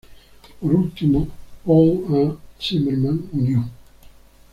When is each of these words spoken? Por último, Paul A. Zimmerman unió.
Por 0.59 0.73
último, 0.73 1.27
Paul 1.63 2.03
A. 2.09 2.37
Zimmerman 2.59 3.29
unió. 3.33 3.65